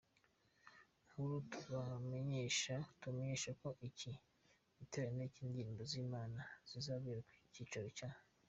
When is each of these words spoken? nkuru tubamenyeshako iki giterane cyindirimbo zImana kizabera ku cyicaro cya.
nkuru 1.07 1.35
tubamenyeshako 1.51 3.67
iki 3.87 4.11
giterane 4.77 5.23
cyindirimbo 5.33 5.81
zImana 5.91 6.39
kizabera 6.67 7.21
ku 7.29 7.37
cyicaro 7.55 7.89
cya. 7.97 8.09